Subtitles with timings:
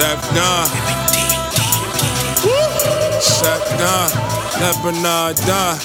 [0.00, 0.66] Shotgun.
[3.20, 4.08] Shotgun.
[4.58, 5.76] Lebanon Don.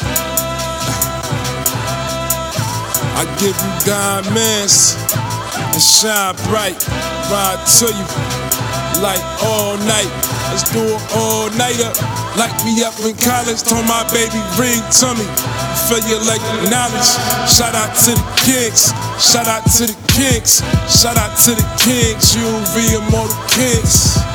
[3.18, 4.96] I give you diamonds
[5.74, 6.80] and shine bright.
[7.30, 10.35] Ride to you like all night.
[10.50, 11.92] Let's do it all nighter.
[12.38, 14.84] Like me up in college, told my baby ring
[15.18, 15.26] me.
[15.88, 17.10] Feel you like knowledge.
[17.48, 18.92] Shout out to the kings.
[19.20, 20.62] Shout out to the kings.
[20.90, 22.36] Shout out to the kings.
[22.76, 24.35] Be immortal kings.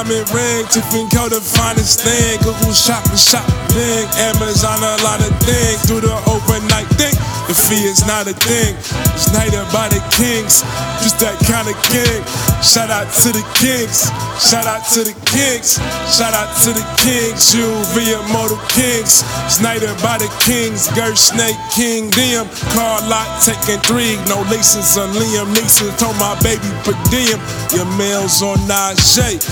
[0.00, 2.38] Diamond ring, Tiffany Co the finest thing.
[2.40, 5.82] Google shopping, shopping, Amazon a lot of things.
[5.84, 7.12] Do the overnight thing.
[7.48, 8.76] The fee is not a thing.
[9.12, 10.62] It's nighted by the kings,
[11.02, 12.22] just that kind of king.
[12.62, 17.52] Shout out to the kings, shout out to the kings, shout out to the kings.
[17.52, 19.26] You via Motor Kings.
[19.44, 20.86] It's nighted by the kings.
[20.94, 22.46] Gert Snake King, them.
[22.72, 24.14] Car lot taking three.
[24.30, 25.90] No license on Liam Neeson.
[25.98, 27.40] Told my baby per diem.
[27.74, 29.42] Your mail's on Najee.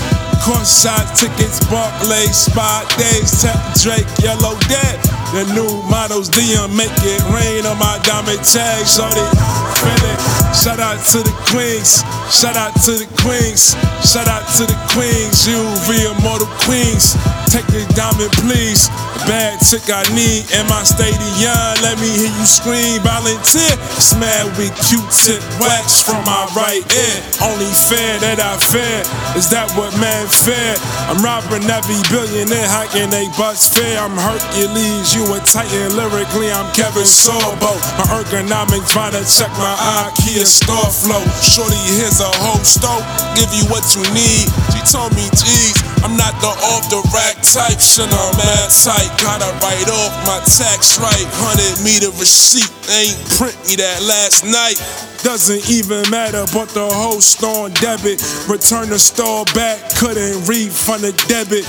[0.49, 4.97] Courtside tickets, Barclays, Spot Days, Tap Drake, Yellow Dead.
[5.29, 9.29] The new models, DM, make it rain on my diamond tag, they
[9.77, 10.19] feel it.
[10.57, 12.01] Shout out to the queens,
[12.33, 17.13] shout out to the queens, shout out to the queens, you the immortal queens.
[17.49, 18.89] Take the diamond, please.
[19.25, 21.57] Bad chick I need in my stadium.
[21.81, 23.73] Let me hear you scream, volunteer.
[23.97, 27.17] Smell with Q-tip wax from my right ear.
[27.41, 29.01] Only fair that I fear
[29.33, 30.77] is that what man fear.
[31.09, 33.97] I'm robbing every billionaire, hacking they butts fair.
[33.97, 36.47] I'm Hercules, you a Titan lyrically.
[36.47, 37.75] I'm Kevin Sorbo.
[37.99, 39.75] My ergonomic trying to check my
[40.07, 41.19] IKEA store flow.
[41.43, 43.03] Shorty, here's a whole stove.
[43.35, 44.47] Give you what you need.
[44.71, 45.75] She told me, geez,
[46.07, 47.83] I'm not the off the rack type.
[47.83, 49.11] Shit, I'm mad tight.
[49.19, 51.27] Gotta write off my tax right.
[51.43, 52.71] Hundred meter receipt.
[52.87, 54.79] They ain't print me that last night.
[55.23, 58.23] Doesn't even matter, but the whole store on debit.
[58.47, 61.65] Return the store back, couldn't refund the debit.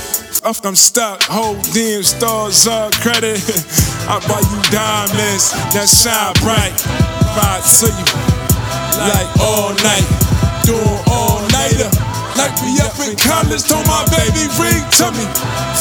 [0.65, 3.39] I'm stuck, holding stars up credit.
[4.09, 6.73] I buy you diamonds that shine bright.
[7.37, 8.41] Ride to you
[9.11, 10.07] like all night,
[10.65, 11.40] doing all.
[12.41, 15.29] Like we up in college, told my baby ring to me.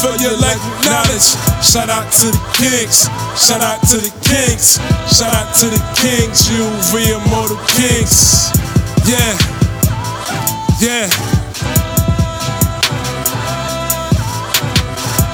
[0.04, 1.32] Feel you like knowledge.
[1.64, 3.08] Shout out to the kings,
[3.40, 4.76] shout out to the kings,
[5.08, 6.52] shout out to the kings.
[6.52, 8.52] You real mortal kings.
[9.08, 9.40] Yeah,
[10.82, 11.39] yeah.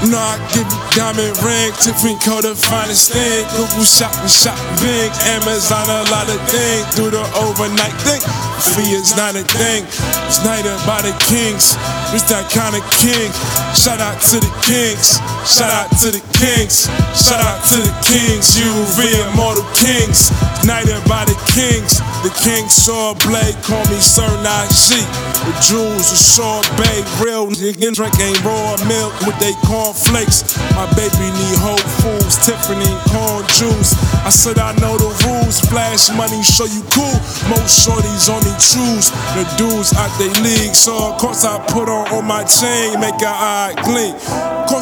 [0.05, 3.41] Know I give you diamond ring, Tiffany Co the finest thing.
[3.57, 6.85] Google shopping, shopping big, Amazon a lot of things.
[6.93, 8.21] Do the overnight thing.
[8.61, 9.81] Fee is not a thing.
[10.29, 11.73] It's nighted by the kings.
[12.13, 13.33] It's that kind of king.
[13.73, 15.17] Shout out to the kings.
[15.41, 16.85] Shout out to the kings.
[17.17, 18.53] Shout out to the kings.
[18.53, 18.69] You
[19.01, 20.29] real mortal kings.
[20.65, 21.97] knighted by the kings.
[22.25, 25.05] The king saw blade, call me Sir Najee.
[25.45, 29.53] The jewels are sorbet, real niggas drinking raw milk with they
[29.95, 30.43] cornflakes.
[30.75, 33.95] My baby need Whole Foods, Tiffany corn juice.
[34.25, 37.15] I said I know the rules, flash money, show you cool.
[37.49, 40.75] Most shorties only choose the dudes out they league.
[40.75, 44.15] So of course I put on on my chain, make her eye gleam.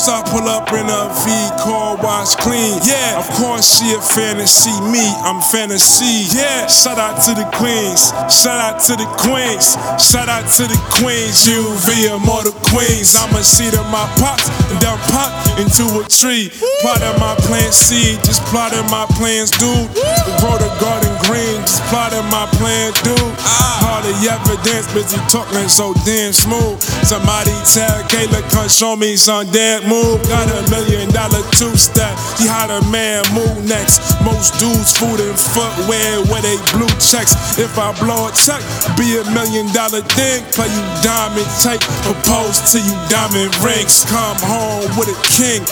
[0.04, 1.32] Of course I pull up in a V
[1.64, 2.76] car wash clean.
[2.84, 6.28] Yeah, of course she a fantasy, me I'm fantasy.
[6.36, 10.76] Yeah, shout out to the queens, shout out to the queens, shout out to the
[10.92, 11.48] queens.
[11.48, 13.16] You via mortal queens.
[13.16, 16.52] I'ma see them my pops and then pop into a tree.
[16.84, 19.88] Plotting my plan seed, just plotting my plans, dude.
[20.44, 23.34] Grow the garden green, just plotting my plan, dude.
[23.84, 26.80] Hardly evidence, busy talking so damn smooth.
[27.04, 30.24] Somebody tell Kayla, come show me some damn move.
[30.28, 32.16] Got a million dollar two step.
[32.40, 34.00] He how the man move next.
[34.24, 37.36] Most dudes food and footwear where they blue checks.
[37.60, 38.62] If I blow a check,
[38.98, 40.44] be a million dollar thing.
[40.56, 44.06] Play you diamond tape, propose to you diamond rings.
[44.08, 45.64] Come home with a king,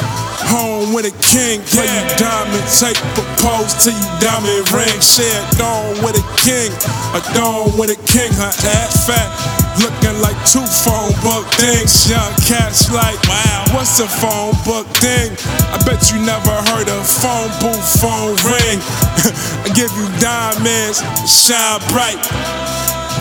[0.52, 1.64] home with a king.
[1.72, 5.00] Play you diamond tape, propose to you diamond ring.
[5.00, 6.68] Share dome with a king,
[7.16, 8.28] a dome with a king.
[8.36, 9.32] Her ass fat.
[9.80, 12.12] Looking like two phone book things.
[12.12, 15.32] Young cats like, wow, what's a phone book thing?
[15.72, 18.78] I bet you never heard a phone booth phone ring.
[19.64, 22.20] I give you diamonds, shine bright.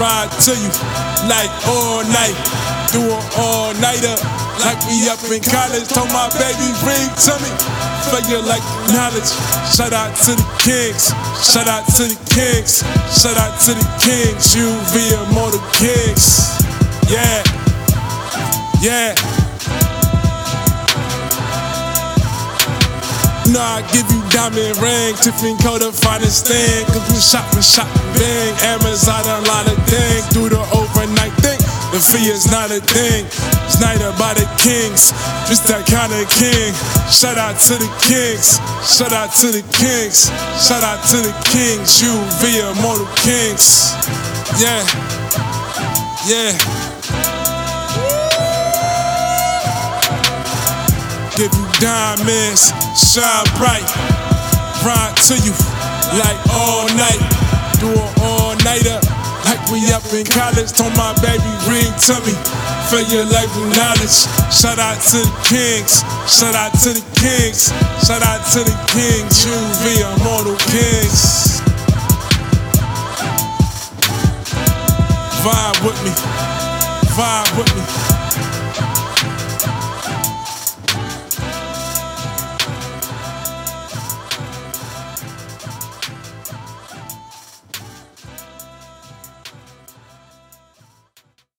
[0.02, 0.70] Ride to you
[1.30, 2.34] like all night.
[2.90, 4.18] Do an all nighter
[4.64, 5.88] like we up in college.
[5.88, 7.50] Told my baby bring to me.
[8.28, 8.62] You like
[8.92, 9.30] knowledge.
[9.74, 11.10] Shout out to the kings.
[11.42, 12.84] Shout out to the kings.
[13.10, 14.54] Shout out to the kings.
[14.54, 16.60] You via mortal kings.
[17.08, 17.42] Yeah.
[18.82, 19.14] Yeah.
[23.50, 25.78] Know I give you diamond ring, Tiffany Co.
[25.78, 26.86] the finest thing.
[26.86, 28.54] Cause we shopping, shopping big.
[28.62, 30.28] Amazon a lot of things.
[30.30, 31.58] Do the overnight thing.
[31.90, 33.26] The fee is not a thing.
[33.78, 35.12] Night by the kings.
[35.46, 36.74] Just that kind of king.
[37.06, 38.58] Shout out to the kings.
[38.82, 40.26] Shout out to the kings.
[40.58, 42.02] Shout out to the kings.
[42.02, 42.10] You
[42.42, 43.94] via Mortal Kings.
[44.58, 44.82] Yeah.
[46.26, 46.52] Yeah.
[51.36, 53.86] Give you diamonds, shine bright.
[54.84, 55.54] Ride to you
[56.18, 57.49] like all night.
[59.70, 60.72] We up in college.
[60.72, 62.34] Told my baby, ring to me.
[62.90, 64.26] Fill your with knowledge.
[64.50, 66.02] Shout out to the kings.
[66.26, 67.70] Shout out to the kings.
[68.04, 69.46] Shout out to the kings.
[69.46, 71.62] You via Mortal Kings.
[75.42, 76.10] Vibe with me.
[77.14, 78.09] Vibe with me.